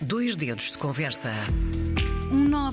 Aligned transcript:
Dois 0.00 0.36
dedos 0.36 0.70
de 0.70 0.78
conversa. 0.78 1.32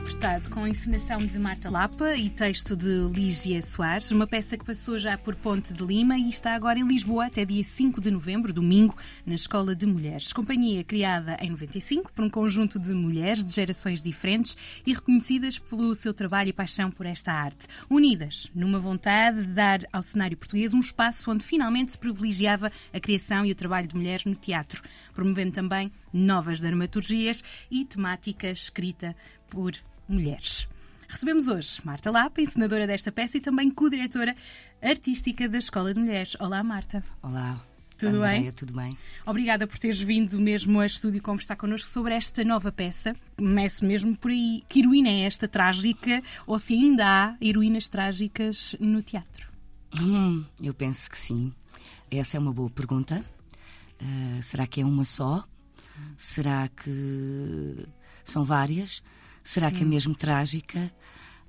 Apertado 0.05 0.51
com 0.51 0.59
a 0.59 0.69
encenação 0.69 1.17
de 1.17 1.39
Marta 1.39 1.67
Lapa 1.67 2.15
e 2.15 2.29
texto 2.29 2.75
de 2.75 3.11
Lígia 3.11 3.59
Soares, 3.63 4.11
uma 4.11 4.27
peça 4.27 4.55
que 4.55 4.63
passou 4.63 4.99
já 4.99 5.17
por 5.17 5.33
Ponte 5.33 5.73
de 5.73 5.83
Lima 5.83 6.15
e 6.15 6.29
está 6.29 6.53
agora 6.53 6.77
em 6.77 6.87
Lisboa 6.87 7.25
até 7.25 7.43
dia 7.43 7.63
5 7.63 7.99
de 7.99 8.11
novembro, 8.11 8.53
domingo, 8.53 8.95
na 9.25 9.33
Escola 9.33 9.75
de 9.75 9.87
Mulheres. 9.87 10.31
Companhia 10.31 10.83
criada 10.83 11.35
em 11.41 11.49
95 11.49 12.13
por 12.13 12.23
um 12.23 12.29
conjunto 12.29 12.77
de 12.77 12.93
mulheres 12.93 13.43
de 13.43 13.51
gerações 13.51 14.03
diferentes 14.03 14.55
e 14.85 14.93
reconhecidas 14.93 15.57
pelo 15.57 15.95
seu 15.95 16.13
trabalho 16.13 16.49
e 16.49 16.53
paixão 16.53 16.91
por 16.91 17.07
esta 17.07 17.33
arte, 17.33 17.65
unidas 17.89 18.51
numa 18.53 18.79
vontade 18.79 19.41
de 19.41 19.53
dar 19.53 19.87
ao 19.91 20.03
cenário 20.03 20.37
português 20.37 20.71
um 20.71 20.81
espaço 20.81 21.31
onde 21.31 21.43
finalmente 21.43 21.93
se 21.93 21.97
privilegiava 21.97 22.71
a 22.93 22.99
criação 22.99 23.43
e 23.43 23.51
o 23.51 23.55
trabalho 23.55 23.87
de 23.87 23.95
mulheres 23.95 24.23
no 24.23 24.35
teatro, 24.35 24.83
promovendo 25.15 25.53
também 25.53 25.91
novas 26.13 26.59
dramaturgias 26.59 27.43
e 27.71 27.83
temática 27.83 28.51
escrita 28.51 29.15
por 29.49 29.73
mulheres. 30.07 30.67
Recebemos 31.07 31.47
hoje 31.47 31.81
Marta 31.83 32.11
Lapa, 32.11 32.41
encenadora 32.41 32.87
desta 32.87 33.11
peça 33.11 33.37
e 33.37 33.41
também 33.41 33.69
co-diretora 33.69 34.35
artística 34.81 35.47
da 35.47 35.57
Escola 35.57 35.93
de 35.93 35.99
Mulheres. 35.99 36.35
Olá, 36.39 36.63
Marta. 36.63 37.03
Olá. 37.21 37.59
Tudo 37.97 38.17
Andréia, 38.17 38.41
bem? 38.41 38.51
Tudo 38.51 38.73
bem. 38.73 38.97
Obrigada 39.25 39.65
por 39.65 39.77
teres 39.79 40.01
vindo 40.01 40.37
mesmo 40.37 40.79
a 40.79 40.85
estúdio 40.85 41.21
conversar 41.21 41.55
connosco 41.55 41.89
sobre 41.89 42.13
esta 42.13 42.43
nova 42.43 42.71
peça. 42.71 43.15
Começo 43.37 43.85
mesmo 43.85 44.17
por 44.17 44.31
aí. 44.31 44.63
Que 44.67 44.79
heroína 44.79 45.07
é 45.07 45.21
esta 45.21 45.47
trágica 45.47 46.21
ou 46.45 46.59
se 46.59 46.73
ainda 46.73 47.05
há 47.07 47.37
heroínas 47.41 47.87
trágicas 47.87 48.75
no 48.79 49.01
teatro? 49.01 49.49
Hum, 49.97 50.43
eu 50.61 50.73
penso 50.73 51.09
que 51.09 51.17
sim. 51.17 51.53
Essa 52.11 52.35
é 52.35 52.39
uma 52.39 52.51
boa 52.51 52.69
pergunta. 52.69 53.23
Uh, 54.01 54.43
será 54.43 54.67
que 54.67 54.81
é 54.81 54.85
uma 54.85 55.05
só? 55.05 55.45
Será 56.17 56.67
que 56.67 57.87
são 58.25 58.43
várias? 58.43 59.01
Será 59.45 59.71
que 59.71 59.83
é 59.83 59.85
mesmo 59.85 60.15
trágica? 60.15 60.91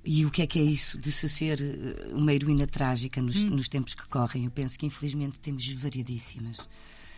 E 0.05 0.25
o 0.25 0.31
que 0.31 0.41
é 0.43 0.47
que 0.47 0.59
é 0.59 0.63
isso 0.63 0.97
de 0.97 1.11
se 1.11 1.27
ser 1.27 1.59
eh, 1.59 2.13
uma 2.13 2.31
heroína 2.33 2.65
trágica 2.67 3.21
nos, 3.21 3.43
nos 3.45 3.67
tempos 3.67 3.93
que 3.93 4.07
correm? 4.07 4.45
Eu 4.45 4.51
penso 4.51 4.77
que 4.79 4.85
infelizmente 4.85 5.39
temos 5.39 5.67
variadíssimas. 5.73 6.69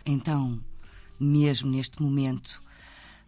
Então, 0.04 0.58
mesmo 1.20 1.70
neste 1.70 2.02
momento, 2.02 2.60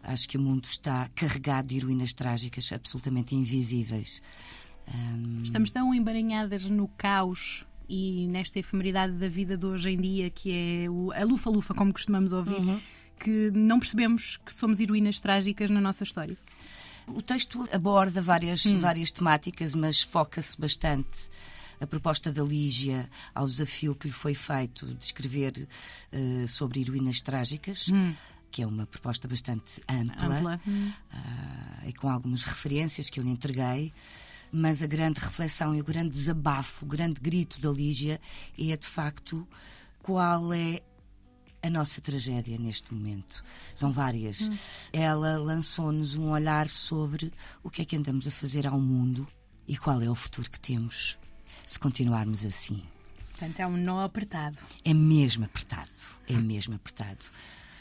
acho 0.01 0.27
que 0.27 0.37
o 0.37 0.41
mundo 0.41 0.65
está 0.65 1.07
carregado 1.15 1.67
de 1.67 1.77
heroínas 1.77 2.11
trágicas 2.11 2.73
absolutamente 2.73 3.35
invisíveis. 3.35 4.21
Hum, 4.93 5.41
Estamos 5.43 5.71
tão 5.71 5.93
embaranhadas 5.93 6.63
no 6.65 6.87
caos 6.89 7.65
e 7.87 8.27
nesta 8.31 8.59
efemeridade 8.59 9.13
da 9.17 9.27
vida 9.29 9.55
de 9.55 9.65
hoje 9.65 9.91
em 9.91 10.01
dia, 10.01 10.29
que 10.29 10.51
é 10.51 10.89
o- 10.89 11.11
a 11.11 11.23
lufa-lufa, 11.23 11.73
como 11.73 11.93
costumamos 11.93 12.33
ouvir, 12.33 12.59
que 13.19 13.51
não 13.51 13.79
percebemos 13.79 14.37
que 14.45 14.51
somos 14.53 14.79
heroínas 14.81 15.19
trágicas 15.21 15.69
na 15.69 15.79
nossa 15.79 16.03
história. 16.03 16.35
O 17.07 17.21
texto 17.21 17.67
aborda 17.71 18.21
várias, 18.21 18.63
várias 18.65 19.11
temáticas, 19.11 19.73
mas 19.75 20.01
foca-se 20.01 20.59
bastante 20.59 21.29
a 21.81 21.87
proposta 21.87 22.31
da 22.31 22.43
Lígia 22.43 23.09
ao 23.35 23.45
desafio 23.45 23.93
que 23.95 24.07
lhe 24.07 24.13
foi 24.13 24.33
feito 24.33 24.93
de 24.93 25.03
escrever 25.03 25.67
eh, 26.11 26.45
sobre 26.47 26.79
heroínas 26.81 27.19
trágicas, 27.21 27.89
que 28.49 28.61
é 28.61 28.67
uma 28.67 28.85
proposta 28.85 29.27
bastante 29.27 29.81
ampla, 29.89 30.37
Ampla. 30.37 30.61
ah, 31.11 31.87
e 31.87 31.93
com 31.93 32.07
algumas 32.09 32.43
referências 32.43 33.09
que 33.09 33.19
eu 33.19 33.23
lhe 33.23 33.31
entreguei. 33.31 33.91
Mas 34.51 34.83
a 34.83 34.87
grande 34.87 35.19
reflexão 35.19 35.73
e 35.75 35.81
o 35.81 35.83
grande 35.83 36.11
desabafo, 36.11 36.85
o 36.85 36.87
grande 36.87 37.19
grito 37.19 37.59
da 37.59 37.71
Lígia 37.71 38.21
é 38.57 38.77
de 38.77 38.85
facto 38.85 39.47
qual 40.01 40.53
é 40.53 40.79
a 41.63 41.69
nossa 41.69 42.01
tragédia 42.01 42.57
neste 42.57 42.93
momento. 42.93 43.41
São 43.73 43.89
várias. 43.89 44.49
Ela 44.91 45.37
lançou-nos 45.37 46.15
um 46.15 46.29
olhar 46.29 46.67
sobre 46.67 47.31
o 47.63 47.69
que 47.69 47.81
é 47.81 47.85
que 47.85 47.95
andamos 47.95 48.27
a 48.27 48.31
fazer 48.31 48.67
ao 48.67 48.79
mundo 48.79 49.25
e 49.65 49.77
qual 49.77 50.01
é 50.01 50.09
o 50.09 50.15
futuro 50.15 50.49
que 50.51 50.59
temos 50.59 51.17
se 51.65 51.79
continuarmos 51.79 52.45
assim. 52.45 52.83
Portanto, 53.31 53.61
é 53.61 53.65
um 53.65 53.77
nó 53.77 54.03
apertado. 54.03 54.57
É 54.83 54.93
mesmo 54.93 55.45
apertado. 55.45 55.89
É 56.27 56.33
mesmo 56.33 56.75
apertado. 56.75 57.23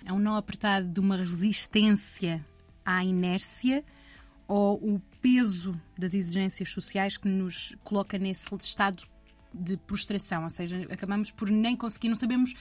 É 0.05 0.13
um 0.13 0.19
nó 0.19 0.37
apertado 0.37 0.87
de 0.89 1.01
uma 1.01 1.17
resistência 1.17 2.45
à 2.85 3.05
inércia 3.05 3.85
ou 4.47 4.77
o 4.77 5.01
peso 5.21 5.79
das 5.99 6.15
exigências 6.15 6.71
sociais 6.71 7.17
que 7.17 7.29
nos 7.29 7.75
coloca 7.83 8.17
nesse 8.17 8.49
estado 8.61 9.05
de 9.55 9.77
prostração, 9.77 10.45
ou 10.45 10.51
seja, 10.51 10.87
acabamos 10.91 11.31
por 11.31 11.51
nem 11.51 11.77
conseguir, 11.77 12.09
não 12.09 12.17
sabemos, 12.17 12.55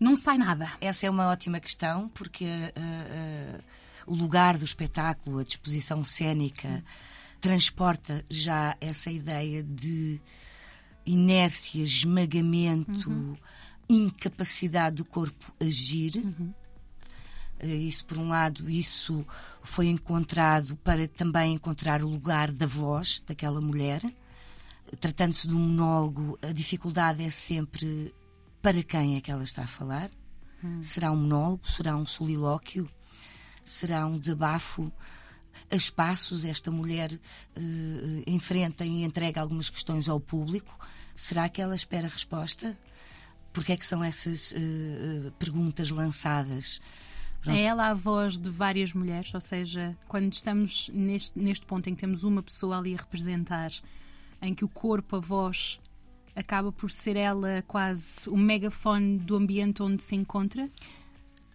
não 0.00 0.14
sai 0.16 0.38
nada. 0.38 0.70
Essa 0.80 1.06
é 1.06 1.10
uma 1.10 1.28
ótima 1.28 1.60
questão 1.60 2.08
porque 2.10 2.46
ah, 2.46 2.80
ah, 2.80 3.60
o 4.06 4.14
lugar 4.14 4.56
do 4.56 4.64
espetáculo, 4.64 5.38
a 5.38 5.44
disposição 5.44 6.04
cênica, 6.04 6.82
transporta 7.40 8.24
já 8.28 8.76
essa 8.80 9.10
ideia 9.10 9.62
de 9.62 10.20
inércia, 11.04 11.82
esmagamento, 11.82 13.38
incapacidade 13.88 14.96
do 14.96 15.04
corpo 15.04 15.52
agir. 15.60 16.12
Eh, 17.60 17.66
Isso, 17.66 18.04
por 18.04 18.18
um 18.18 18.28
lado, 18.28 18.68
isso 18.68 19.26
foi 19.62 19.88
encontrado 19.88 20.76
para 20.76 21.08
também 21.08 21.54
encontrar 21.54 22.02
o 22.02 22.08
lugar 22.08 22.52
da 22.52 22.66
voz 22.66 23.22
daquela 23.26 23.60
mulher. 23.60 24.02
Tratando-se 25.00 25.48
de 25.48 25.54
um 25.54 25.60
monólogo, 25.60 26.38
a 26.40 26.52
dificuldade 26.52 27.22
é 27.22 27.30
sempre 27.30 28.14
para 28.62 28.82
quem 28.82 29.16
é 29.16 29.20
que 29.20 29.30
ela 29.30 29.44
está 29.44 29.64
a 29.64 29.68
falar. 29.68 30.10
Será 30.82 31.12
um 31.12 31.16
monólogo? 31.16 31.70
Será 31.70 31.96
um 31.96 32.04
solilóquio? 32.04 32.90
Será 33.64 34.06
um 34.06 34.18
desabafo? 34.18 34.92
A 35.70 35.76
espaços, 35.76 36.44
esta 36.44 36.70
mulher 36.70 37.12
eh, 37.12 38.22
enfrenta 38.26 38.84
e 38.84 39.02
entrega 39.02 39.40
algumas 39.40 39.68
questões 39.68 40.08
ao 40.08 40.18
público. 40.18 40.78
Será 41.14 41.48
que 41.48 41.60
ela 41.60 41.74
espera 41.74 42.08
resposta? 42.08 42.76
Porque 43.52 43.72
é 43.72 43.76
que 43.76 43.84
são 43.84 44.02
essas 44.02 44.54
eh, 44.56 45.30
perguntas 45.38 45.90
lançadas? 45.90 46.80
Pronto. 47.42 47.56
É 47.56 47.62
ela 47.62 47.88
a 47.88 47.94
voz 47.94 48.38
de 48.38 48.50
várias 48.50 48.92
mulheres, 48.92 49.32
ou 49.32 49.40
seja, 49.40 49.96
quando 50.06 50.32
estamos 50.32 50.90
neste, 50.94 51.38
neste 51.38 51.66
ponto 51.66 51.88
em 51.88 51.94
que 51.94 52.00
temos 52.00 52.24
uma 52.24 52.42
pessoa 52.42 52.78
ali 52.78 52.94
a 52.94 52.98
representar, 52.98 53.70
em 54.40 54.54
que 54.54 54.64
o 54.64 54.68
corpo, 54.68 55.16
a 55.16 55.20
voz, 55.20 55.78
acaba 56.38 56.70
por 56.70 56.90
ser 56.90 57.16
ela 57.16 57.62
quase 57.66 58.28
o 58.30 58.36
megafone 58.36 59.18
do 59.18 59.36
ambiente 59.36 59.82
onde 59.82 60.02
se 60.02 60.14
encontra. 60.14 60.70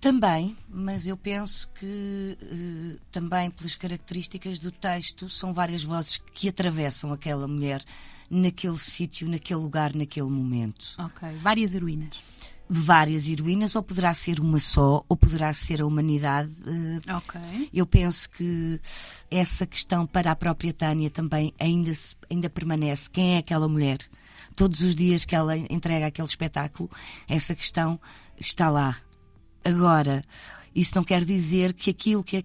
Também, 0.02 0.58
mas 0.70 1.08
eu 1.08 1.16
penso 1.16 1.70
que 1.74 2.38
eh, 2.42 3.00
também 3.10 3.50
pelas 3.50 3.74
características 3.78 4.60
do 4.60 4.70
texto 4.70 5.30
são 5.30 5.54
várias 5.54 5.82
vozes 5.82 6.18
que 6.18 6.50
atravessam 6.50 7.14
aquela 7.14 7.48
mulher 7.48 7.82
naquele 8.30 8.78
sítio, 8.78 9.30
naquele 9.30 9.62
lugar, 9.62 9.96
naquele 9.96 10.30
momento. 10.30 10.96
Ok. 11.00 11.30
Várias 11.38 11.74
heroínas. 11.74 12.22
Várias 12.76 13.28
heroínas, 13.30 13.76
ou 13.76 13.84
poderá 13.84 14.12
ser 14.16 14.40
uma 14.40 14.60
só, 14.60 15.06
ou 15.08 15.16
poderá 15.16 15.54
ser 15.54 15.80
a 15.82 15.86
humanidade. 15.86 16.52
eh, 16.66 17.14
Ok. 17.14 17.70
eu 17.72 17.86
penso 17.86 18.28
que 18.32 18.82
essa 19.30 19.64
questão 19.68 20.08
para 20.08 20.32
a 20.32 20.36
própria 20.36 20.74
Tânia 20.74 21.12
também 21.12 21.54
ainda, 21.60 21.92
ainda 22.32 22.50
permanece. 22.50 23.08
Quem 23.12 23.36
é 23.36 23.38
aquela 23.38 23.68
mulher? 23.68 24.00
Todos 24.56 24.82
os 24.82 24.96
dias 24.96 25.24
que 25.24 25.36
ela 25.36 25.56
entrega 25.56 26.08
aquele 26.08 26.28
espetáculo, 26.28 26.90
essa 27.28 27.54
questão 27.54 28.00
está 28.40 28.72
lá. 28.72 28.98
Agora, 29.64 30.24
isso 30.74 30.96
não 30.96 31.04
quer 31.04 31.24
dizer 31.24 31.74
que 31.74 31.92
aquilo 31.92 32.24
que, 32.24 32.38
a- 32.38 32.44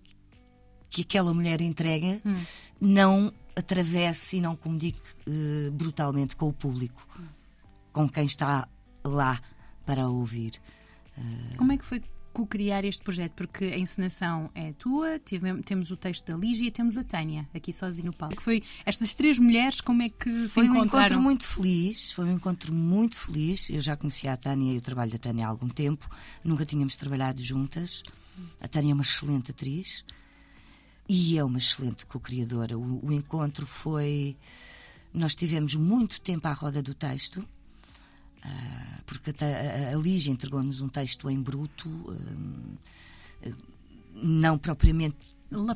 que 0.91 1.03
aquela 1.03 1.33
mulher 1.33 1.63
entrega 1.63 2.21
não 2.79 3.33
atravesse 3.57 4.37
e 4.37 4.41
não 4.43 4.55
comunique 4.55 5.01
eh, 5.27 5.71
brutalmente 5.71 6.37
com 6.37 6.49
o 6.49 6.53
público, 6.53 7.07
com 7.95 8.07
quem 8.07 8.27
está 8.27 8.69
lá 9.03 9.41
para 9.89 10.03
a 10.03 10.09
ouvir. 10.11 10.53
Como 11.57 11.73
é 11.73 11.79
que 11.79 11.85
foi 11.85 12.03
co-criar 12.31 12.85
este 12.85 13.03
projeto? 13.03 13.33
Porque 13.33 13.65
a 13.65 13.79
encenação 13.79 14.51
é 14.55 14.75
tua, 14.75 15.19
temos 15.65 15.91
o 15.91 15.97
texto 15.97 16.27
da 16.27 16.37
Lígia 16.37 16.67
e 16.69 16.71
temos 16.71 16.99
a 16.99 17.03
Tânia, 17.03 17.49
aqui 17.55 17.73
sozinho 17.73 18.09
no 18.09 18.13
palco. 18.13 18.41
Foi 18.43 18.63
estas 18.85 19.15
três 19.15 19.39
mulheres, 19.39 19.81
como 19.81 20.03
é 20.03 20.11
que 20.11 20.31
se 20.43 20.49
Foi 20.49 20.69
um 20.69 20.75
encontraram? 20.75 21.07
encontro 21.07 21.23
muito 21.23 21.45
feliz, 21.45 22.13
foi 22.13 22.27
um 22.27 22.35
encontro 22.35 22.75
muito 22.75 23.17
feliz. 23.17 23.71
Eu 23.71 23.81
já 23.81 23.97
conhecia 23.97 24.35
a 24.35 24.37
Tânia 24.37 24.75
e 24.75 24.77
o 24.77 24.83
trabalho 24.83 25.11
da 25.11 25.19
Tânia 25.19 25.47
há 25.47 25.49
algum 25.49 25.71
tempo, 25.71 26.07
nunca 26.45 26.67
tínhamos 26.67 26.95
trabalhado 26.95 27.43
juntas. 27.43 28.03
A 28.61 28.69
Tânia 28.69 28.91
é 28.91 28.95
uma 28.95 29.03
excelente 29.03 29.53
atriz 29.53 30.05
e 31.09 31.39
é 31.39 31.43
uma 31.43 31.57
excelente 31.57 32.05
co-criadora. 32.05 32.79
O, 32.79 33.07
o 33.07 33.11
encontro 33.11 33.67
foi. 33.67 34.37
Nós 35.15 35.35
tivemos 35.35 35.75
muito 35.75 36.21
tempo 36.21 36.47
à 36.47 36.53
roda 36.53 36.83
do 36.83 36.93
texto, 36.93 37.43
porque 39.07 39.33
a, 39.45 39.91
a, 39.91 39.97
Lígia 39.97 40.31
entregou-nos 40.31 40.81
um 40.81 40.89
texto 40.89 41.29
em 41.31 41.41
bruto, 41.41 41.89
ah, 43.45 43.51
não 44.15 44.59
propriamente 44.59 45.17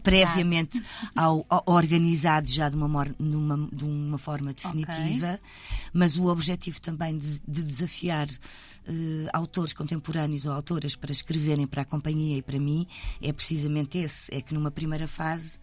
previamente 0.02 0.82
ao, 1.16 1.46
ao, 1.48 1.62
organizado 1.66 2.48
já 2.50 2.68
de 2.68 2.76
uma, 2.76 3.06
numa, 3.18 3.68
de 3.72 3.84
uma 3.84 4.18
forma 4.18 4.52
definitiva, 4.52 5.34
okay. 5.34 5.90
mas 5.92 6.18
o 6.18 6.26
objetivo 6.26 6.80
também 6.80 7.16
de, 7.16 7.40
de 7.40 7.62
desafiar 7.62 8.28
uh, 8.28 9.28
autores 9.32 9.72
contemporâneos 9.72 10.46
ou 10.46 10.52
autoras 10.52 10.94
para 10.94 11.12
escreverem 11.12 11.66
para 11.66 11.82
a 11.82 11.84
companhia 11.86 12.36
e 12.36 12.42
para 12.42 12.58
mim 12.58 12.86
é 13.20 13.32
precisamente 13.32 13.98
esse: 13.98 14.32
é 14.34 14.40
que 14.40 14.52
numa 14.52 14.70
primeira 14.70 15.08
fase 15.08 15.58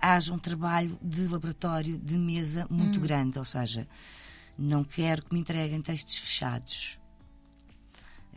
haja 0.00 0.32
um 0.32 0.38
trabalho 0.38 0.96
de 1.02 1.26
laboratório 1.26 1.98
de 1.98 2.16
mesa 2.16 2.66
muito 2.70 3.00
hum. 3.00 3.02
grande, 3.02 3.38
ou 3.38 3.44
seja, 3.44 3.88
não 4.58 4.82
quero 4.82 5.24
que 5.24 5.32
me 5.32 5.40
entreguem 5.40 5.80
textos 5.80 6.18
fechados. 6.18 6.98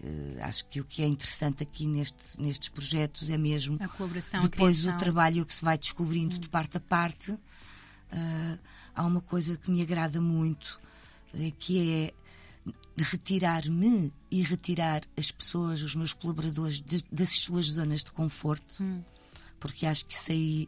Uh, 0.03 0.37
acho 0.43 0.65
que 0.67 0.79
o 0.79 0.85
que 0.85 1.01
é 1.03 1.07
interessante 1.07 1.63
aqui 1.63 1.85
neste, 1.85 2.39
nestes 2.39 2.69
projetos 2.69 3.29
é 3.29 3.37
mesmo 3.37 3.77
a 3.79 3.87
colaboração, 3.87 4.39
depois 4.39 4.85
o 4.85 4.97
trabalho 4.97 5.45
que 5.45 5.53
se 5.53 5.63
vai 5.63 5.77
descobrindo 5.77 6.35
hum. 6.35 6.39
de 6.39 6.49
parte 6.49 6.77
a 6.77 6.79
parte. 6.79 7.31
Uh, 7.31 8.59
há 8.95 9.05
uma 9.05 9.21
coisa 9.21 9.57
que 9.57 9.69
me 9.71 9.81
agrada 9.81 10.19
muito, 10.19 10.79
uh, 11.33 11.51
que 11.59 11.91
é 11.91 12.13
retirar-me 12.97 14.11
e 14.29 14.43
retirar 14.43 15.01
as 15.17 15.31
pessoas, 15.31 15.81
os 15.81 15.95
meus 15.95 16.13
colaboradores, 16.13 16.81
de, 16.81 17.03
das 17.11 17.29
suas 17.29 17.67
zonas 17.67 18.03
de 18.03 18.11
conforto, 18.11 18.83
hum. 18.83 19.03
porque 19.59 19.85
acho 19.85 20.05
que 20.05 20.13
isso 20.13 20.31
aí 20.31 20.67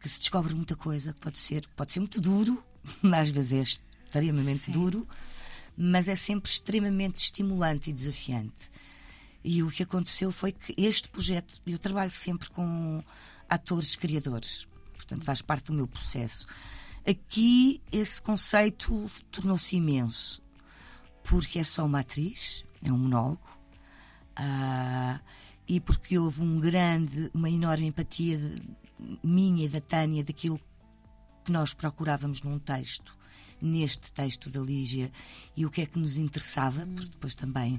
que 0.00 0.08
se 0.08 0.20
descobre 0.20 0.54
muita 0.54 0.76
coisa, 0.76 1.14
pode 1.20 1.38
ser, 1.38 1.66
pode 1.76 1.92
ser 1.92 2.00
muito 2.00 2.20
duro, 2.20 2.62
às 3.12 3.28
vezes 3.28 3.80
extremamente 4.06 4.66
Sim. 4.66 4.72
duro, 4.72 5.06
mas 5.76 6.08
é 6.08 6.14
sempre 6.14 6.50
extremamente 6.50 7.18
estimulante 7.18 7.90
e 7.90 7.92
desafiante. 7.92 8.70
E 9.44 9.62
o 9.62 9.70
que 9.70 9.82
aconteceu 9.82 10.32
foi 10.32 10.52
que 10.52 10.74
este 10.76 11.08
projeto, 11.08 11.60
eu 11.66 11.78
trabalho 11.78 12.10
sempre 12.10 12.48
com 12.50 13.02
atores 13.48 13.94
criadores, 13.94 14.66
portanto 14.94 15.24
faz 15.24 15.42
parte 15.42 15.66
do 15.66 15.72
meu 15.72 15.86
processo. 15.86 16.46
Aqui 17.06 17.80
esse 17.92 18.20
conceito 18.20 19.06
tornou-se 19.30 19.76
imenso, 19.76 20.42
porque 21.22 21.60
é 21.60 21.64
só 21.64 21.84
uma 21.84 22.00
atriz, 22.00 22.64
é 22.82 22.90
um 22.90 22.98
monólogo, 22.98 23.46
uh, 24.38 25.20
e 25.68 25.80
porque 25.80 26.18
houve 26.18 26.42
um 26.42 26.58
grande, 26.58 27.30
uma 27.32 27.48
enorme 27.48 27.86
empatia 27.86 28.38
de, 28.38 28.62
minha 29.22 29.66
e 29.66 29.68
da 29.68 29.80
Tânia 29.80 30.24
daquilo 30.24 30.58
que 31.44 31.52
nós 31.52 31.74
procurávamos 31.74 32.42
num 32.42 32.58
texto 32.58 33.16
neste 33.60 34.12
texto 34.12 34.50
da 34.50 34.60
Lígia 34.60 35.10
e 35.56 35.64
o 35.64 35.70
que 35.70 35.82
é 35.82 35.86
que 35.86 35.98
nos 35.98 36.18
interessava, 36.18 36.86
porque 36.86 37.10
depois 37.10 37.34
também 37.34 37.78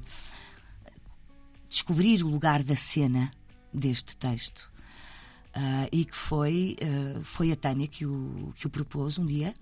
descobrir 1.70 2.24
o 2.24 2.28
lugar 2.28 2.64
da 2.64 2.76
cena 2.76 3.32
deste 3.74 4.16
texto. 4.18 4.72
Uh, 5.56 5.90
e 5.92 6.06
que 6.06 6.16
foi, 6.16 6.78
uh, 6.82 7.24
foi 7.24 7.52
a 7.52 7.56
Tânia 7.56 7.88
que 7.88 8.06
o, 8.06 8.54
que 8.56 8.68
o 8.68 8.70
propôs 8.70 9.18
um 9.18 9.26
dia. 9.26 9.54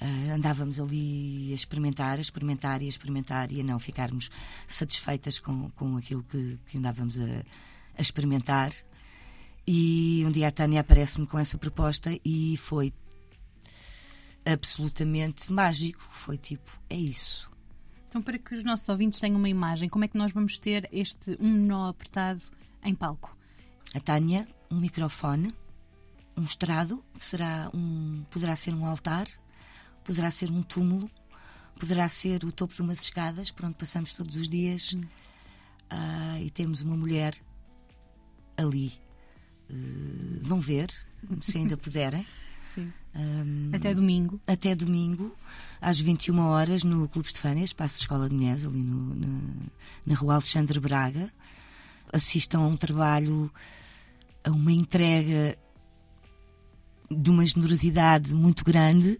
Uh, 0.00 0.32
andávamos 0.34 0.80
ali 0.80 1.50
a 1.52 1.54
experimentar, 1.54 2.18
a 2.18 2.20
experimentar 2.20 2.82
e 2.82 2.86
a 2.86 2.88
experimentar 2.88 3.52
e 3.52 3.60
a 3.60 3.64
não 3.64 3.78
ficarmos 3.78 4.30
satisfeitas 4.66 5.38
com, 5.38 5.70
com 5.70 5.96
aquilo 5.96 6.24
que, 6.24 6.58
que 6.66 6.78
andávamos 6.78 7.18
a, 7.20 7.44
a 7.98 8.02
experimentar. 8.02 8.72
E 9.66 10.24
um 10.26 10.32
dia 10.32 10.48
a 10.48 10.50
Tânia 10.50 10.80
aparece-me 10.80 11.26
com 11.26 11.38
essa 11.38 11.56
proposta 11.56 12.10
e 12.24 12.56
foi 12.56 12.92
absolutamente 14.52 15.52
mágico. 15.52 16.00
Foi 16.00 16.36
tipo, 16.36 16.70
é 16.88 16.96
isso. 16.96 17.50
Então, 18.08 18.20
para 18.20 18.38
que 18.38 18.54
os 18.54 18.64
nossos 18.64 18.88
ouvintes 18.88 19.20
tenham 19.20 19.36
uma 19.36 19.48
imagem, 19.48 19.88
como 19.88 20.04
é 20.04 20.08
que 20.08 20.18
nós 20.18 20.32
vamos 20.32 20.58
ter 20.58 20.88
este 20.90 21.36
um 21.40 21.66
nó 21.66 21.88
apertado 21.88 22.42
em 22.82 22.94
palco? 22.94 23.36
A 23.94 24.00
Tânia, 24.00 24.48
um 24.70 24.80
microfone, 24.80 25.54
um 26.36 26.42
estrado, 26.42 27.04
que 27.18 27.24
será 27.24 27.70
um, 27.72 28.24
poderá 28.30 28.56
ser 28.56 28.74
um 28.74 28.84
altar, 28.84 29.28
poderá 30.04 30.30
ser 30.30 30.50
um 30.50 30.62
túmulo, 30.62 31.10
poderá 31.78 32.08
ser 32.08 32.44
o 32.44 32.50
topo 32.50 32.74
de 32.74 32.82
umas 32.82 33.00
escadas, 33.00 33.50
por 33.50 33.64
onde 33.64 33.76
passamos 33.76 34.14
todos 34.14 34.36
os 34.36 34.48
dias, 34.48 34.94
hum. 34.94 35.02
uh, 35.92 36.38
e 36.40 36.50
temos 36.50 36.82
uma 36.82 36.96
mulher 36.96 37.34
ali. 38.56 38.92
Uh, 39.70 40.38
vão 40.40 40.60
ver, 40.60 40.88
se 41.40 41.58
ainda 41.58 41.76
puderem. 41.78 42.26
Sim. 42.64 42.92
Um, 43.14 43.70
até 43.72 43.94
domingo. 43.94 44.40
Até 44.46 44.74
domingo, 44.74 45.34
às 45.80 45.98
21 46.00 46.38
horas, 46.38 46.84
no 46.84 47.08
Clube 47.08 47.28
Estefânia, 47.28 47.64
espaço 47.64 47.94
de 47.94 48.00
escola 48.00 48.28
de 48.28 48.34
mulheres, 48.34 48.66
ali 48.66 48.82
no, 48.82 49.14
na, 49.14 49.40
na 50.06 50.14
rua 50.14 50.34
Alexandre 50.34 50.78
Braga. 50.78 51.30
Assistam 52.12 52.60
a 52.60 52.66
um 52.66 52.76
trabalho, 52.76 53.50
a 54.44 54.50
uma 54.50 54.72
entrega 54.72 55.56
de 57.10 57.30
uma 57.30 57.44
generosidade 57.44 58.32
muito 58.32 58.64
grande 58.64 59.18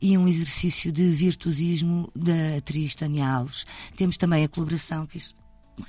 e 0.00 0.16
um 0.16 0.26
exercício 0.26 0.90
de 0.90 1.10
virtuosismo 1.10 2.10
da 2.14 2.56
atriz 2.58 2.94
Tânia 2.94 3.28
Alves. 3.28 3.66
Temos 3.94 4.16
também 4.16 4.44
a 4.44 4.48
colaboração, 4.48 5.06
que 5.06 5.18
isto, 5.18 5.34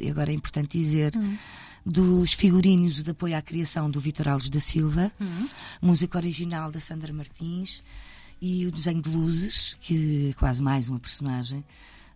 agora 0.10 0.32
é 0.32 0.34
importante 0.34 0.78
dizer. 0.78 1.16
Hum 1.16 1.38
dos 1.88 2.34
figurinos 2.34 3.02
de 3.02 3.12
apoio 3.12 3.38
à 3.38 3.42
criação 3.42 3.90
do 3.90 4.00
Vitor 4.00 4.28
Alves 4.28 4.50
da 4.50 4.60
Silva, 4.60 5.10
uhum. 5.20 5.50
música 5.82 6.18
original 6.18 6.70
da 6.70 6.82
Sandra 6.82 7.14
Martins 7.14 7.82
e 8.42 8.66
o 8.66 8.72
desenho 8.72 9.02
de 9.02 9.10
luzes, 9.10 9.78
que 9.80 10.30
é 10.30 10.34
quase 10.34 10.62
mais 10.62 10.90
uma 10.90 11.00
personagem, 11.00 11.64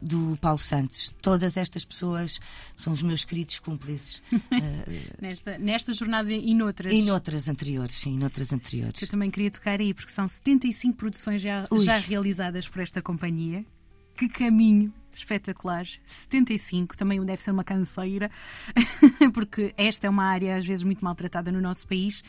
do 0.02 0.38
Paulo 0.42 0.58
Santos. 0.58 1.14
Todas 1.22 1.56
estas 1.56 1.86
pessoas 1.86 2.42
são 2.76 2.92
os 2.92 3.02
meus 3.02 3.24
queridos 3.24 3.60
cúmplices. 3.60 4.22
uh, 4.34 4.42
nesta, 5.22 5.58
nesta 5.58 5.94
jornada 5.94 6.34
e 6.34 6.54
noutras. 6.54 6.92
E 6.92 7.04
noutras 7.04 7.48
anteriores, 7.48 7.96
sim, 7.96 8.18
noutras 8.18 8.52
anteriores. 8.52 9.02
Eu 9.02 9.08
também 9.08 9.32
queria 9.32 9.52
tocar 9.52 9.80
aí, 9.80 9.94
porque 9.94 10.12
são 10.12 10.28
75 10.28 10.98
produções 10.98 11.42
já, 11.42 11.66
já 11.84 11.98
realizadas 11.98 12.68
por 12.68 12.82
esta 12.82 13.02
companhia. 13.02 13.64
Que 14.18 14.28
caminho 14.28 14.94
espetacular, 15.14 15.86
75, 16.06 16.98
também 16.98 17.24
deve 17.24 17.42
ser 17.42 17.52
uma 17.52 17.64
canseira, 17.64 18.30
porque 19.34 19.74
esta 19.78 20.08
é 20.08 20.10
uma 20.10 20.26
área 20.26 20.58
às 20.58 20.66
vezes 20.66 20.84
muito 20.84 21.04
maltratada 21.04 21.52
no 21.52 21.62
nosso 21.62 21.88
país. 21.88 22.24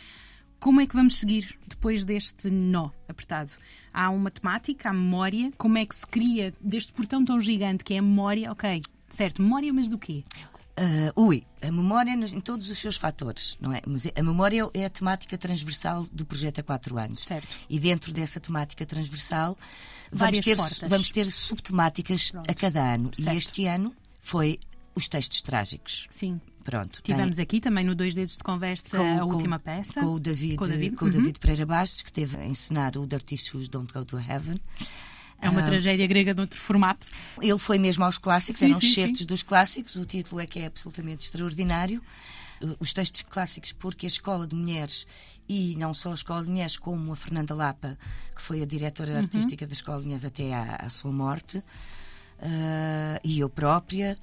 Como 0.58 0.80
é 0.80 0.86
que 0.86 0.94
vamos 0.94 1.18
seguir 1.18 1.58
depois 1.66 2.04
deste 2.04 2.48
nó 2.48 2.90
apertado? 3.08 3.50
Há 3.92 4.10
uma 4.10 4.30
temática, 4.30 4.90
há 4.90 4.92
memória. 4.92 5.50
Como 5.58 5.76
é 5.76 5.84
que 5.84 5.96
se 5.96 6.06
cria 6.06 6.54
deste 6.60 6.92
portão 6.92 7.24
tão 7.24 7.40
gigante 7.40 7.82
que 7.82 7.94
é 7.94 7.98
a 7.98 8.02
memória? 8.02 8.52
Ok, 8.52 8.80
certo, 9.08 9.42
memória, 9.42 9.72
mas 9.72 9.88
do 9.88 9.98
quê? 9.98 10.22
Uh, 10.78 11.20
ui, 11.20 11.46
a 11.60 11.70
memória 11.70 12.12
em 12.12 12.40
todos 12.40 12.70
os 12.70 12.78
seus 12.78 12.96
fatores, 12.96 13.58
não 13.60 13.72
é? 13.72 13.82
Mas 13.86 14.06
a 14.06 14.22
memória 14.22 14.66
é 14.72 14.86
a 14.86 14.90
temática 14.90 15.36
transversal 15.36 16.06
do 16.10 16.24
projeto 16.24 16.60
há 16.60 16.62
quatro 16.62 16.96
anos. 16.98 17.20
Certo. 17.24 17.46
E 17.68 17.78
dentro 17.78 18.12
dessa 18.12 18.40
temática 18.40 18.86
transversal 18.86 19.58
vamos 20.10 20.40
ter, 20.40 20.56
vamos 20.88 21.10
ter 21.10 21.26
subtemáticas 21.26 22.30
Pronto. 22.30 22.50
a 22.50 22.54
cada 22.54 22.94
ano. 22.94 23.10
Certo. 23.14 23.34
E 23.34 23.36
este 23.36 23.66
ano 23.66 23.94
foi 24.18 24.58
os 24.94 25.08
textos 25.08 25.42
trágicos. 25.42 26.06
Sim. 26.10 26.40
Pronto. 26.64 27.02
Tivemos 27.02 27.36
tem... 27.36 27.42
aqui 27.42 27.60
também 27.60 27.84
no 27.84 27.94
Dois 27.94 28.14
Dedos 28.14 28.36
de 28.36 28.42
Conversa 28.44 28.96
com, 28.96 29.20
a 29.20 29.24
última 29.24 29.58
peça. 29.58 30.00
Com 30.00 30.14
o 30.14 30.20
David, 30.20 30.56
com 30.56 30.64
o 30.64 30.68
David, 30.68 30.96
com 30.96 31.04
o 31.04 31.10
David 31.10 31.34
uhum. 31.34 31.40
Pereira 31.40 31.66
Bastos, 31.66 32.02
que 32.02 32.12
teve 32.12 32.36
a 32.36 32.46
ensinar 32.46 32.96
o 32.96 33.06
Dirty 33.06 33.36
Shoes 33.36 33.68
Don't 33.68 33.92
Go 33.92 34.04
to 34.04 34.18
Heaven. 34.18 34.60
É 35.42 35.50
uma 35.50 35.60
ah, 35.60 35.64
tragédia 35.64 36.06
grega 36.06 36.32
de 36.32 36.40
outro 36.40 36.58
formato. 36.58 37.08
Ele 37.40 37.58
foi 37.58 37.76
mesmo 37.76 38.04
aos 38.04 38.16
clássicos, 38.16 38.60
sim, 38.60 38.70
eram 38.70 38.80
sim, 38.80 38.94
certos 38.94 39.26
dos 39.26 39.42
clássicos. 39.42 39.96
O 39.96 40.04
título 40.04 40.40
é 40.40 40.46
que 40.46 40.60
é 40.60 40.66
absolutamente 40.66 41.24
extraordinário. 41.24 42.00
Os 42.78 42.92
textos 42.92 43.22
clássicos, 43.22 43.72
porque 43.72 44.06
a 44.06 44.08
Escola 44.08 44.46
de 44.46 44.54
Mulheres, 44.54 45.04
e 45.48 45.74
não 45.76 45.92
só 45.92 46.12
a 46.12 46.14
Escola 46.14 46.44
de 46.44 46.50
Mulheres, 46.50 46.76
como 46.76 47.10
a 47.10 47.16
Fernanda 47.16 47.56
Lapa, 47.56 47.98
que 48.36 48.40
foi 48.40 48.62
a 48.62 48.64
diretora 48.64 49.14
uhum. 49.14 49.18
artística 49.18 49.66
da 49.66 49.72
Escola 49.72 49.98
de 49.98 50.04
Mulheres 50.04 50.24
até 50.24 50.54
à, 50.54 50.76
à 50.76 50.88
sua 50.88 51.10
morte, 51.10 51.58
uh, 51.58 53.18
e 53.24 53.40
eu 53.40 53.48
própria, 53.50 54.16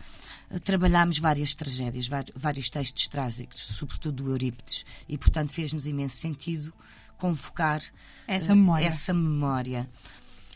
uh, 0.50 0.60
trabalhámos 0.62 1.20
várias 1.20 1.54
tragédias, 1.54 2.10
vários 2.34 2.70
textos 2.70 3.10
trágicos, 3.10 3.60
sobretudo 3.60 4.24
do 4.24 4.30
Eurípides, 4.32 4.86
e 5.10 5.18
portanto 5.18 5.52
fez-nos 5.52 5.86
imenso 5.86 6.16
sentido 6.16 6.74
convocar 7.18 7.82
essa 8.26 8.56
memória. 8.56 8.88
Essa 8.88 9.14
memória. 9.14 9.90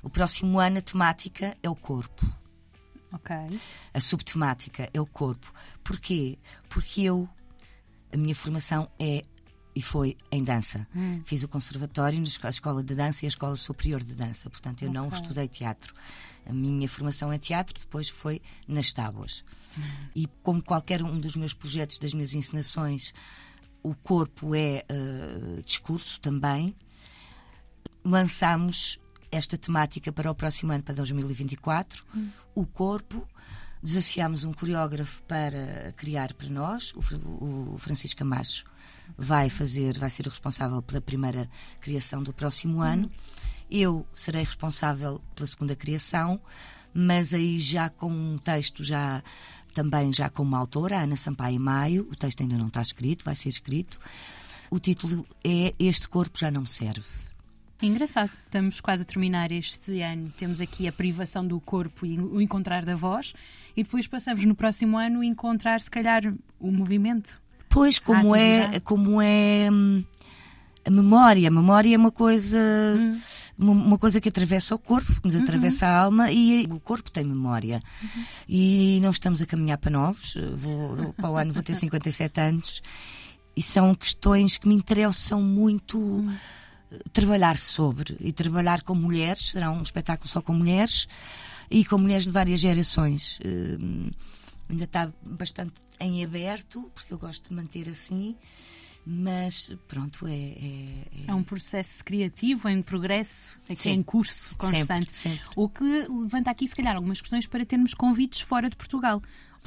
O 0.03 0.09
próximo 0.09 0.59
ano 0.59 0.77
a 0.77 0.81
temática 0.81 1.57
é 1.63 1.69
o 1.69 1.75
corpo. 1.75 2.25
Ok. 3.11 3.35
A 3.93 3.99
subtemática 3.99 4.89
é 4.93 4.99
o 4.99 5.05
corpo. 5.05 5.53
Porquê? 5.83 6.37
Porque 6.67 7.01
eu, 7.01 7.29
a 8.11 8.17
minha 8.17 8.35
formação 8.35 8.89
é 8.99 9.21
e 9.75 9.81
foi 9.81 10.15
em 10.31 10.43
dança. 10.43 10.87
Hum. 10.95 11.21
Fiz 11.25 11.43
o 11.43 11.47
conservatório 11.47 12.19
na 12.19 12.49
escola 12.49 12.83
de 12.83 12.95
dança 12.95 13.25
e 13.25 13.27
a 13.27 13.29
escola 13.29 13.55
superior 13.55 14.03
de 14.03 14.13
dança. 14.13 14.49
Portanto, 14.49 14.83
eu 14.83 14.89
okay. 14.89 15.01
não 15.01 15.09
estudei 15.09 15.47
teatro. 15.47 15.93
A 16.45 16.53
minha 16.53 16.87
formação 16.87 17.31
é 17.31 17.37
teatro, 17.37 17.79
depois 17.79 18.09
foi 18.09 18.41
nas 18.67 18.91
tábuas. 18.91 19.43
Hum. 19.77 19.81
E 20.15 20.27
como 20.43 20.61
qualquer 20.61 21.01
um 21.01 21.17
dos 21.17 21.35
meus 21.35 21.53
projetos, 21.53 21.97
das 21.97 22.13
minhas 22.13 22.33
encenações, 22.33 23.13
o 23.81 23.95
corpo 23.95 24.53
é 24.53 24.85
uh, 24.91 25.61
discurso 25.61 26.19
também. 26.21 26.75
Lançámos 28.03 28.99
esta 29.33 29.57
temática 29.57 30.11
para 30.11 30.31
o 30.31 30.35
próximo 30.35 30.71
ano, 30.71 30.83
para 30.83 30.95
2024, 30.95 32.05
hum. 32.15 32.29
o 32.53 32.65
corpo, 32.65 33.27
desafiámos 33.81 34.43
um 34.43 34.53
coreógrafo 34.53 35.21
para 35.23 35.93
criar 35.97 36.33
para 36.33 36.49
nós, 36.49 36.93
o, 36.95 37.77
Francisco 37.77 38.19
Camacho 38.19 38.65
vai 39.17 39.49
fazer, 39.49 39.97
vai 39.97 40.09
ser 40.09 40.27
o 40.27 40.29
responsável 40.29 40.81
pela 40.81 41.01
primeira 41.01 41.49
criação 41.81 42.23
do 42.23 42.31
próximo 42.31 42.81
ano. 42.81 43.11
Eu 43.69 44.05
serei 44.13 44.43
responsável 44.43 45.21
pela 45.35 45.47
segunda 45.47 45.75
criação, 45.75 46.39
mas 46.93 47.33
aí 47.33 47.59
já 47.59 47.89
com 47.89 48.11
um 48.11 48.37
texto 48.37 48.83
já 48.83 49.23
também 49.73 50.13
já 50.13 50.29
com 50.29 50.43
uma 50.43 50.59
autora, 50.59 51.01
Ana 51.01 51.15
Sampaio 51.15 51.59
Maio. 51.59 52.07
O 52.11 52.15
texto 52.15 52.41
ainda 52.41 52.57
não 52.57 52.67
está 52.67 52.81
escrito, 52.81 53.25
vai 53.25 53.35
ser 53.35 53.49
escrito. 53.49 53.99
O 54.69 54.79
título 54.79 55.25
é 55.43 55.73
Este 55.79 56.07
Corpo 56.07 56.37
Já 56.37 56.51
Não 56.51 56.61
Me 56.61 56.67
Serve. 56.67 57.03
Engraçado, 57.85 58.31
estamos 58.45 58.79
quase 58.79 59.01
a 59.01 59.05
terminar 59.05 59.51
este 59.51 60.01
ano. 60.01 60.31
Temos 60.37 60.61
aqui 60.61 60.87
a 60.87 60.91
privação 60.91 61.45
do 61.45 61.59
corpo 61.59 62.05
e 62.05 62.17
o 62.19 62.41
encontrar 62.41 62.85
da 62.85 62.95
voz, 62.95 63.33
e 63.75 63.83
depois 63.83 64.07
passamos 64.07 64.45
no 64.45 64.55
próximo 64.55 64.97
ano 64.97 65.23
encontrar, 65.23 65.81
se 65.81 65.91
calhar, 65.91 66.33
o 66.59 66.71
movimento. 66.71 67.41
Pois, 67.69 67.99
como 67.99 68.35
é, 68.35 68.79
como 68.79 69.21
é 69.21 69.69
hum, 69.71 70.03
a 70.85 70.89
memória. 70.89 71.47
A 71.47 71.51
memória 71.51 71.93
é 71.93 71.97
uma 71.97 72.11
coisa. 72.11 72.57
Hum 72.97 73.19
uma 73.55 73.99
coisa 73.99 74.19
que 74.19 74.29
atravessa 74.29 74.73
o 74.73 74.79
corpo, 74.79 75.13
que 75.13 75.25
nos 75.25 75.35
uhum. 75.35 75.43
atravessa 75.43 75.85
uhum. 75.85 75.91
a 75.91 75.95
alma 75.95 76.31
e 76.31 76.65
o 76.69 76.79
corpo 76.79 77.11
tem 77.11 77.23
memória. 77.23 77.81
Uhum. 78.01 78.23
E 78.49 78.99
não 79.01 79.11
estamos 79.11 79.41
a 79.41 79.45
caminhar 79.45 79.77
para 79.77 79.91
novos. 79.91 80.35
Vou, 80.55 81.13
para 81.13 81.29
o 81.29 81.37
ano 81.37 81.53
vou 81.53 81.61
ter 81.61 81.75
57 81.77 82.41
anos 82.41 82.81
e 83.55 83.61
são 83.61 83.93
questões 83.93 84.57
que 84.57 84.67
me 84.67 84.73
interessam 84.73 85.41
muito. 85.41 85.99
Uhum. 85.99 86.35
Trabalhar 87.11 87.57
sobre 87.57 88.15
e 88.19 88.31
trabalhar 88.31 88.81
com 88.83 88.95
mulheres, 88.95 89.51
será 89.51 89.71
um 89.71 89.81
espetáculo 89.81 90.27
só 90.27 90.41
com 90.41 90.53
mulheres 90.53 91.07
e 91.69 91.83
com 91.85 91.97
mulheres 91.97 92.25
de 92.25 92.31
várias 92.31 92.59
gerações. 92.59 93.39
Uh, 93.39 94.11
ainda 94.69 94.83
está 94.83 95.11
bastante 95.25 95.73
em 95.99 96.23
aberto, 96.23 96.91
porque 96.93 97.13
eu 97.13 97.17
gosto 97.17 97.49
de 97.49 97.55
manter 97.55 97.89
assim 97.89 98.35
mas 99.05 99.75
pronto, 99.87 100.25
é, 100.25 100.31
é, 100.31 101.07
é... 101.27 101.27
é 101.27 101.33
um 101.33 101.43
processo 101.43 102.03
criativo 102.03 102.69
em 102.69 102.81
progresso, 102.81 103.57
é 103.67 103.75
que 103.75 103.89
é 103.89 103.91
em 103.91 104.01
curso 104.01 104.55
constante. 104.55 105.13
Sempre, 105.13 105.13
sempre. 105.13 105.49
O 105.55 105.67
que 105.67 106.07
levanta 106.09 106.49
aqui, 106.49 106.67
se 106.67 106.75
calhar, 106.75 106.95
algumas 106.95 107.19
questões 107.19 107.45
para 107.45 107.65
termos 107.65 107.93
convites 107.93 108.39
fora 108.41 108.69
de 108.69 108.77
Portugal 108.77 109.21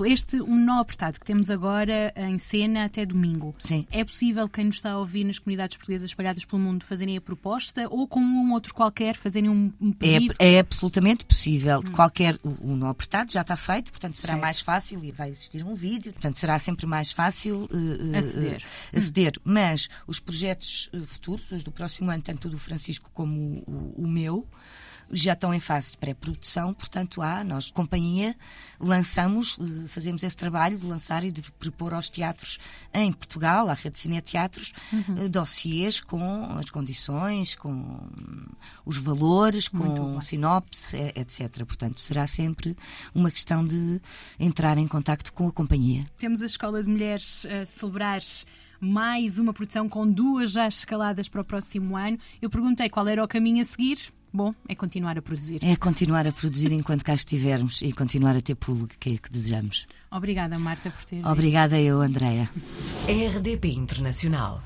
este 0.04 0.40
um 0.40 0.56
nó 0.56 0.80
apertado 0.80 1.18
que 1.18 1.26
temos 1.26 1.48
agora 1.48 2.12
em 2.16 2.38
cena 2.38 2.84
até 2.84 3.06
domingo. 3.06 3.54
Sim. 3.58 3.86
É 3.90 4.04
possível 4.04 4.48
quem 4.48 4.66
nos 4.66 4.76
está 4.76 4.92
a 4.92 4.98
ouvir 4.98 5.24
nas 5.24 5.38
comunidades 5.38 5.76
portuguesas 5.76 6.10
espalhadas 6.10 6.44
pelo 6.44 6.60
mundo 6.60 6.84
fazerem 6.84 7.16
a 7.16 7.20
proposta 7.20 7.86
ou 7.88 8.06
com 8.06 8.20
um 8.20 8.52
outro 8.52 8.74
qualquer 8.74 9.16
fazerem 9.16 9.48
um, 9.48 9.72
um 9.80 9.92
pedido? 9.92 10.34
É, 10.38 10.54
é 10.54 10.58
absolutamente 10.60 11.24
possível. 11.24 11.80
Hum. 11.80 11.92
Qualquer 11.92 12.38
o, 12.42 12.72
o 12.72 12.76
nó 12.76 12.88
apertado 12.88 13.32
já 13.32 13.42
está 13.42 13.56
feito, 13.56 13.90
portanto 13.90 14.16
será 14.16 14.34
certo. 14.34 14.42
mais 14.42 14.60
fácil 14.60 15.04
e 15.04 15.12
vai 15.12 15.30
existir 15.30 15.62
um 15.64 15.74
vídeo, 15.74 16.12
portanto 16.12 16.36
será 16.36 16.58
sempre 16.58 16.86
mais 16.86 17.12
fácil 17.12 17.68
uh, 17.70 18.16
aceder. 18.18 18.62
Uh, 18.92 18.98
aceder. 18.98 19.32
Hum. 19.38 19.52
Mas 19.52 19.88
os 20.06 20.20
projetos 20.20 20.90
futuros, 21.04 21.50
os 21.52 21.64
do 21.64 21.70
próximo 21.70 22.10
ano, 22.10 22.22
tanto 22.22 22.48
o 22.48 22.50
do 22.50 22.58
Francisco 22.58 23.10
como 23.12 23.62
o, 23.66 23.94
o 24.04 24.08
meu, 24.08 24.46
já 25.10 25.32
estão 25.32 25.54
em 25.54 25.60
fase 25.60 25.92
de 25.92 25.98
pré-produção, 25.98 26.74
portanto, 26.74 27.22
há, 27.22 27.44
nós, 27.44 27.70
companhia, 27.70 28.36
lançamos, 28.80 29.58
eh, 29.60 29.88
fazemos 29.88 30.22
esse 30.22 30.36
trabalho 30.36 30.76
de 30.76 30.86
lançar 30.86 31.24
e 31.24 31.30
de 31.30 31.42
propor 31.52 31.94
aos 31.94 32.08
teatros 32.08 32.58
em 32.92 33.12
Portugal, 33.12 33.68
à 33.68 33.74
rede 33.74 33.90
de 33.90 33.98
cineteatros, 33.98 34.72
uhum. 34.92 35.24
Eh, 35.24 35.28
dossiês 35.28 36.00
com 36.00 36.58
as 36.58 36.70
condições, 36.70 37.54
com 37.54 38.00
os 38.84 38.96
valores, 38.98 39.68
com 39.68 40.20
sinopse, 40.20 40.96
etc. 41.14 41.64
Portanto, 41.64 42.00
será 42.00 42.26
sempre 42.26 42.76
uma 43.14 43.30
questão 43.30 43.64
de 43.64 44.00
entrar 44.38 44.76
em 44.78 44.86
contacto 44.86 45.32
com 45.32 45.46
a 45.46 45.52
companhia. 45.52 46.04
Temos 46.18 46.42
a 46.42 46.46
Escola 46.46 46.82
de 46.82 46.88
Mulheres 46.88 47.46
a 47.46 47.64
celebrar 47.64 48.20
mais 48.80 49.38
uma 49.38 49.52
produção 49.52 49.88
com 49.88 50.10
duas 50.10 50.52
já 50.52 50.68
escaladas 50.68 51.28
para 51.28 51.40
o 51.40 51.44
próximo 51.44 51.96
ano. 51.96 52.18
Eu 52.40 52.50
perguntei 52.50 52.88
qual 52.88 53.06
era 53.08 53.22
o 53.22 53.28
caminho 53.28 53.60
a 53.60 53.64
seguir. 53.64 53.98
Bom, 54.36 54.54
é 54.68 54.74
continuar 54.74 55.16
a 55.16 55.22
produzir. 55.22 55.64
É 55.64 55.74
continuar 55.76 56.26
a 56.26 56.30
produzir 56.30 56.70
enquanto 56.70 57.02
cá 57.02 57.14
estivermos 57.14 57.80
e 57.80 57.90
continuar 57.90 58.36
a 58.36 58.42
ter 58.42 58.54
público, 58.54 58.92
que 59.00 59.14
é 59.14 59.16
que 59.16 59.30
desejamos. 59.30 59.86
Obrigada, 60.10 60.58
Marta, 60.58 60.90
por 60.90 61.06
ter. 61.06 61.26
Obrigada 61.26 61.80
eu, 61.80 62.02
Andreia. 62.02 62.50
RDP 63.08 63.68
Internacional. 63.68 64.62